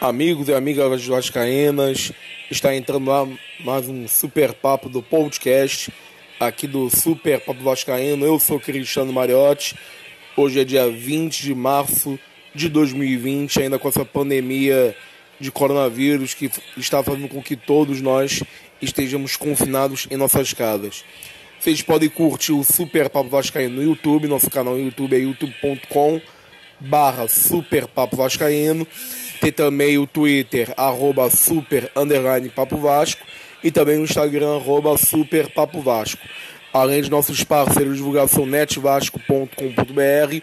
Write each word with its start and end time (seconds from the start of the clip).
Amigos 0.00 0.48
e 0.48 0.54
amigas 0.54 1.04
vascaínas, 1.04 2.12
está 2.50 2.74
entrando 2.74 3.10
lá 3.10 3.28
mais 3.60 3.86
um 3.88 4.08
super 4.08 4.54
papo 4.54 4.88
do 4.88 5.02
podcast 5.02 5.92
aqui 6.40 6.66
do 6.66 6.88
Super 6.88 7.38
Papo 7.40 7.62
Vascaíno. 7.62 8.24
Eu 8.24 8.38
sou 8.38 8.58
Cristiano 8.58 9.12
Mariotti. 9.12 9.76
Hoje 10.34 10.60
é 10.60 10.64
dia 10.64 10.88
20 10.88 11.42
de 11.42 11.54
março 11.54 12.18
de 12.54 12.70
2020, 12.70 13.60
ainda 13.60 13.78
com 13.78 13.88
essa 13.88 14.04
pandemia 14.04 14.96
de 15.38 15.50
coronavírus 15.50 16.32
que 16.32 16.50
está 16.78 17.02
fazendo 17.02 17.28
com 17.28 17.42
que 17.42 17.54
todos 17.54 18.00
nós 18.00 18.42
estejamos 18.80 19.36
confinados 19.36 20.06
em 20.10 20.16
nossas 20.16 20.54
casas. 20.54 21.04
Vocês 21.66 21.82
podem 21.82 22.08
curtir 22.08 22.52
o 22.52 22.62
Super 22.62 23.10
Papo 23.10 23.28
Vascaíno 23.28 23.74
no 23.74 23.82
YouTube, 23.82 24.28
nosso 24.28 24.48
canal 24.48 24.74
no 24.74 24.84
YouTube 24.84 25.16
é 25.16 25.18
youtube.com 25.18 26.20
barra 26.78 27.26
Super 27.26 27.88
Papo 27.88 28.16
Vascaíno. 28.16 28.86
Tem 29.40 29.50
também 29.50 29.98
o 29.98 30.06
Twitter, 30.06 30.72
arroba 30.76 31.28
Super 31.28 31.90
Underline 31.96 32.50
Papo 32.50 32.76
Vasco. 32.76 33.26
E 33.64 33.72
também 33.72 33.98
o 33.98 34.04
Instagram, 34.04 34.54
arroba 34.54 34.96
Super 34.96 35.50
Papo 35.50 35.80
Vasco. 35.80 36.24
Além 36.72 37.02
de 37.02 37.10
nossos 37.10 37.42
parceiros 37.42 37.94
de 37.94 37.98
divulgação 37.98 38.46
netvasco.com.br, 38.46 40.42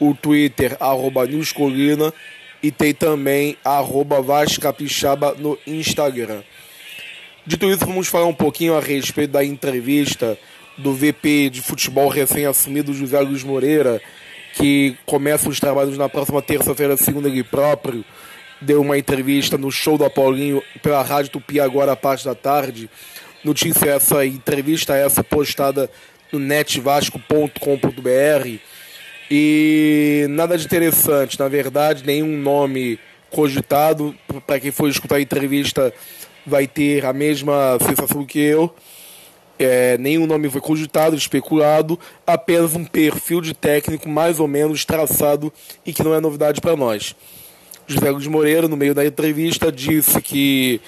o 0.00 0.14
Twitter, 0.14 0.74
arroba 0.80 1.26
Newscolina. 1.26 2.14
E 2.62 2.70
tem 2.70 2.94
também 2.94 3.58
arroba 3.62 4.22
Vascapixaba 4.22 5.34
no 5.34 5.58
Instagram. 5.66 6.42
Dito 7.46 7.66
isso, 7.66 7.84
vamos 7.84 8.08
falar 8.08 8.24
um 8.24 8.32
pouquinho 8.32 8.74
a 8.74 8.80
respeito 8.80 9.32
da 9.32 9.44
entrevista 9.44 10.38
do 10.76 10.94
VP 10.94 11.50
de 11.50 11.60
futebol 11.60 12.08
recém-assumido 12.08 12.94
José 12.94 13.20
Luiz 13.20 13.42
Moreira, 13.42 14.00
que 14.54 14.96
começa 15.06 15.48
os 15.48 15.58
trabalhos 15.58 15.96
na 15.96 16.08
próxima 16.08 16.42
terça-feira, 16.42 16.96
segunda 16.96 17.28
ele 17.28 17.42
próprio, 17.42 18.04
deu 18.60 18.80
uma 18.80 18.98
entrevista 18.98 19.58
no 19.58 19.70
show 19.70 19.98
do 19.98 20.04
Apolinho 20.04 20.62
pela 20.82 21.02
Rádio 21.02 21.32
Tupi 21.32 21.60
agora 21.60 21.92
à 21.92 21.96
parte 21.96 22.24
da 22.24 22.34
tarde. 22.34 22.88
Notícia 23.44 23.90
essa, 23.90 24.24
entrevista 24.24 24.94
essa 24.94 25.24
postada 25.24 25.90
no 26.30 26.38
netvasco.com.br 26.38 28.58
e 29.30 30.26
nada 30.30 30.56
de 30.56 30.64
interessante, 30.64 31.38
na 31.38 31.48
verdade, 31.48 32.04
nenhum 32.04 32.38
nome 32.38 32.98
cogitado. 33.30 34.14
Para 34.46 34.60
quem 34.60 34.70
for 34.70 34.88
escutar 34.88 35.16
a 35.16 35.20
entrevista, 35.20 35.92
vai 36.46 36.66
ter 36.66 37.04
a 37.04 37.12
mesma 37.12 37.78
sensação 37.80 38.24
que 38.24 38.38
eu. 38.38 38.74
É, 39.64 39.96
nenhum 39.98 40.26
nome 40.26 40.50
foi 40.50 40.60
cogitado, 40.60 41.14
especulado, 41.14 41.98
apenas 42.26 42.74
um 42.74 42.84
perfil 42.84 43.40
de 43.40 43.54
técnico 43.54 44.08
mais 44.08 44.40
ou 44.40 44.48
menos 44.48 44.84
traçado 44.84 45.52
e 45.84 45.92
que 45.92 46.02
não 46.02 46.14
é 46.14 46.20
novidade 46.20 46.60
para 46.60 46.76
nós. 46.76 47.14
José 47.86 48.10
Luiz 48.10 48.26
Moreira, 48.26 48.68
no 48.68 48.76
meio 48.76 48.94
da 48.94 49.04
entrevista, 49.04 49.70
disse 49.70 50.20
que 50.20 50.80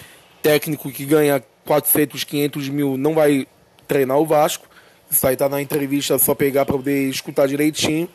técnico 0.43 0.91
que 0.91 1.05
ganha 1.05 1.43
400, 1.65 2.25
500 2.25 2.69
mil 2.69 2.97
não 2.97 3.15
vai 3.15 3.47
treinar 3.87 4.19
o 4.19 4.27
Vasco. 4.27 4.67
Isso 5.11 5.27
aí 5.27 5.35
está 5.35 5.49
na 5.49 5.61
entrevista, 5.61 6.15
é 6.15 6.19
só 6.19 6.35
pegar 6.35 6.65
para 6.65 6.77
poder 6.77 7.09
escutar 7.09 7.47
direitinho. 7.47 8.09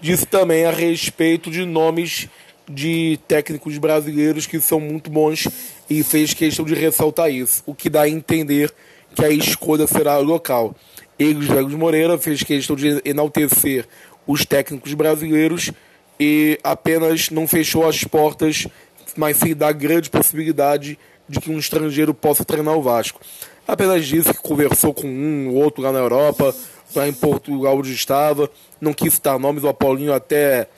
Disse 0.00 0.26
também 0.26 0.64
a 0.64 0.70
respeito 0.70 1.50
de 1.50 1.64
nomes 1.64 2.28
de 2.68 3.18
técnicos 3.26 3.78
brasileiros 3.78 4.46
que 4.46 4.60
são 4.60 4.78
muito 4.78 5.10
bons 5.10 5.48
e 5.88 6.02
fez 6.02 6.34
questão 6.34 6.64
de 6.64 6.74
ressaltar 6.74 7.30
isso, 7.30 7.62
o 7.66 7.74
que 7.74 7.88
dá 7.88 8.02
a 8.02 8.08
entender 8.08 8.72
que 9.18 9.24
a 9.24 9.30
escolha 9.30 9.86
será 9.88 10.16
local. 10.18 10.76
Ele, 11.18 11.44
Luiz 11.44 11.74
Moreira, 11.74 12.16
fez 12.16 12.44
questão 12.44 12.76
de 12.76 13.02
enaltecer 13.04 13.84
os 14.24 14.46
técnicos 14.46 14.94
brasileiros 14.94 15.72
e 16.20 16.56
apenas 16.62 17.28
não 17.28 17.48
fechou 17.48 17.84
as 17.84 18.04
portas, 18.04 18.68
mas 19.16 19.36
sim 19.36 19.56
dá 19.56 19.72
grande 19.72 20.08
possibilidade 20.08 20.96
de 21.28 21.40
que 21.40 21.50
um 21.50 21.58
estrangeiro 21.58 22.14
possa 22.14 22.44
treinar 22.44 22.76
o 22.76 22.82
Vasco. 22.82 23.20
Apenas 23.66 24.06
disse 24.06 24.32
que 24.32 24.40
conversou 24.40 24.94
com 24.94 25.08
um 25.08 25.48
ou 25.48 25.56
outro 25.56 25.82
lá 25.82 25.90
na 25.90 25.98
Europa, 25.98 26.54
lá 26.94 27.08
em 27.08 27.12
Portugal 27.12 27.76
onde 27.76 27.92
estava, 27.92 28.48
não 28.80 28.92
quis 28.92 29.14
citar 29.14 29.36
nomes, 29.36 29.64
o 29.64 29.68
Apolinho 29.68 30.12
até 30.12 30.68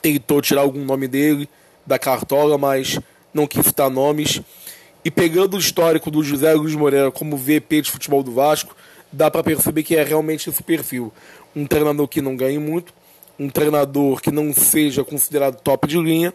tentou 0.00 0.40
tirar 0.40 0.60
algum 0.60 0.84
nome 0.84 1.08
dele 1.08 1.48
da 1.84 1.98
cartola, 1.98 2.56
mas 2.56 3.00
não 3.34 3.48
quis 3.48 3.66
citar 3.66 3.90
nomes. 3.90 4.40
E 5.04 5.10
pegando 5.10 5.56
o 5.56 5.58
histórico 5.58 6.10
do 6.12 6.22
José 6.22 6.54
Luiz 6.54 6.74
Moreira 6.76 7.10
como 7.10 7.36
VP 7.36 7.82
de 7.82 7.90
futebol 7.90 8.22
do 8.22 8.32
Vasco, 8.32 8.76
dá 9.10 9.28
para 9.28 9.42
perceber 9.42 9.82
que 9.82 9.96
é 9.96 10.04
realmente 10.04 10.48
esse 10.48 10.62
perfil. 10.62 11.12
Um 11.56 11.66
treinador 11.66 12.06
que 12.06 12.22
não 12.22 12.36
ganhe 12.36 12.58
muito, 12.58 12.94
um 13.38 13.48
treinador 13.48 14.20
que 14.20 14.30
não 14.30 14.52
seja 14.52 15.02
considerado 15.02 15.60
top 15.60 15.88
de 15.88 15.98
linha, 15.98 16.32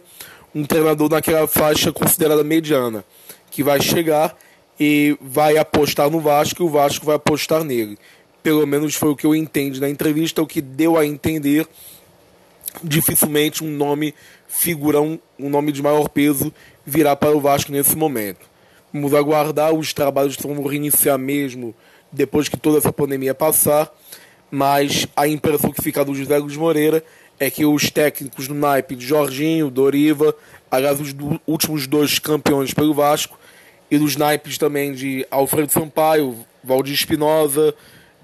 um 0.54 0.64
treinador 0.64 1.08
naquela 1.10 1.48
faixa 1.48 1.90
considerada 1.92 2.44
mediana, 2.44 3.04
que 3.50 3.62
vai 3.62 3.80
chegar 3.80 4.36
e 4.78 5.16
vai 5.20 5.56
apostar 5.56 6.10
no 6.10 6.20
Vasco 6.20 6.62
e 6.62 6.66
o 6.66 6.68
Vasco 6.68 7.06
vai 7.06 7.16
apostar 7.16 7.64
nele. 7.64 7.98
Pelo 8.42 8.66
menos 8.66 8.94
foi 8.94 9.08
o 9.08 9.16
que 9.16 9.26
eu 9.26 9.34
entendi 9.34 9.80
na 9.80 9.88
entrevista, 9.88 10.42
o 10.42 10.46
que 10.46 10.60
deu 10.60 10.98
a 10.98 11.06
entender 11.06 11.66
dificilmente 12.84 13.64
um 13.64 13.70
nome 13.70 14.14
figurão, 14.46 15.18
um 15.38 15.48
nome 15.48 15.72
de 15.72 15.82
maior 15.82 16.08
peso 16.08 16.52
virá 16.84 17.16
para 17.16 17.34
o 17.34 17.40
Vasco 17.40 17.72
nesse 17.72 17.96
momento. 17.96 18.57
Vamos 18.92 19.14
aguardar, 19.14 19.74
os 19.74 19.92
trabalhos 19.92 20.36
vão 20.36 20.62
reiniciar 20.64 21.18
mesmo 21.18 21.74
depois 22.10 22.48
que 22.48 22.56
toda 22.56 22.78
essa 22.78 22.92
pandemia 22.92 23.34
passar, 23.34 23.92
mas 24.50 25.06
a 25.14 25.28
impressão 25.28 25.70
que 25.70 25.82
fica 25.82 26.04
do 26.04 26.14
José 26.14 26.38
Luiz 26.38 26.56
Moreira 26.56 27.04
é 27.38 27.50
que 27.50 27.64
os 27.64 27.90
técnicos 27.90 28.48
do 28.48 28.54
naipe 28.54 28.96
de 28.96 29.06
Jorginho, 29.06 29.70
Doriva, 29.70 30.34
aliás, 30.70 31.00
os 31.00 31.12
do, 31.12 31.40
últimos 31.46 31.86
dois 31.86 32.18
campeões 32.18 32.72
pelo 32.72 32.94
Vasco, 32.94 33.38
e 33.90 33.96
dos 33.98 34.16
naipes 34.16 34.58
também 34.58 34.92
de 34.92 35.26
Alfredo 35.30 35.72
Sampaio, 35.72 36.36
Valdir 36.62 36.94
Espinosa, 36.94 37.74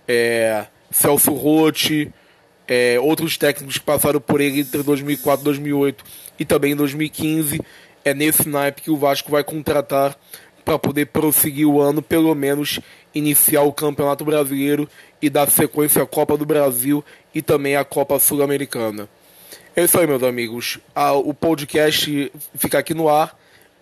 é, 0.06 0.66
Celso 0.90 1.32
Rotti, 1.32 2.12
é, 2.66 2.98
outros 3.00 3.36
técnicos 3.36 3.78
que 3.78 3.84
passaram 3.84 4.20
por 4.20 4.40
ele 4.40 4.60
entre 4.60 4.82
2004 4.82 5.42
e 5.42 5.44
2008 5.44 6.04
e 6.38 6.44
também 6.44 6.72
em 6.72 6.76
2015, 6.76 7.60
é 8.04 8.12
nesse 8.12 8.48
naipe 8.48 8.82
que 8.82 8.90
o 8.90 8.96
Vasco 8.96 9.30
vai 9.30 9.42
contratar 9.42 10.16
para 10.64 10.78
poder 10.78 11.06
prosseguir 11.06 11.66
o 11.66 11.80
ano, 11.80 12.00
pelo 12.00 12.34
menos 12.34 12.80
iniciar 13.14 13.62
o 13.62 13.72
Campeonato 13.72 14.24
Brasileiro 14.24 14.88
e 15.20 15.28
dar 15.28 15.50
sequência 15.50 16.02
à 16.02 16.06
Copa 16.06 16.36
do 16.36 16.46
Brasil 16.46 17.04
e 17.34 17.42
também 17.42 17.76
à 17.76 17.84
Copa 17.84 18.18
Sul-Americana. 18.18 19.08
É 19.76 19.84
isso 19.84 19.98
aí, 19.98 20.06
meus 20.06 20.22
amigos. 20.22 20.78
O 21.24 21.34
podcast 21.34 22.32
fica 22.54 22.78
aqui 22.78 22.94
no 22.94 23.08
ar. 23.08 23.36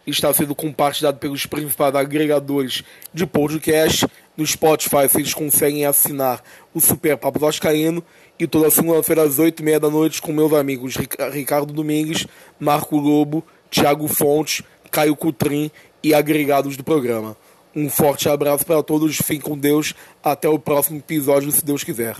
Está 0.06 0.34
sendo 0.34 0.54
compartilhado 0.54 1.18
pelos 1.18 1.46
principais 1.46 1.94
agregadores 1.94 2.82
de 3.14 3.24
podcast. 3.24 4.06
No 4.36 4.44
Spotify, 4.44 5.06
vocês 5.08 5.32
conseguem 5.32 5.84
assinar 5.84 6.42
o 6.74 6.80
Super 6.80 7.16
Papo 7.16 7.38
Vascaíno. 7.38 8.02
E 8.38 8.46
toda 8.46 8.70
segunda-feira, 8.70 9.22
às 9.22 9.38
8h30 9.38 9.78
da 9.78 9.90
noite, 9.90 10.20
com 10.20 10.32
meus 10.32 10.52
amigos 10.52 10.96
Ricardo 11.30 11.72
Domingues, 11.72 12.26
Marco 12.58 12.96
Lobo, 12.96 13.44
Thiago 13.70 14.08
Fontes, 14.08 14.62
Caio 14.90 15.14
Cutrim 15.14 15.70
e 16.02 16.14
agregados 16.14 16.76
do 16.76 16.84
programa. 16.84 17.36
Um 17.74 17.88
forte 17.88 18.28
abraço 18.28 18.66
para 18.66 18.82
todos, 18.82 19.16
fiquem 19.16 19.40
com 19.40 19.56
Deus, 19.56 19.94
até 20.22 20.48
o 20.48 20.58
próximo 20.58 20.98
episódio, 20.98 21.50
se 21.50 21.64
Deus 21.64 21.82
quiser. 21.82 22.16